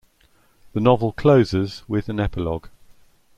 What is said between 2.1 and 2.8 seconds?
epilogue.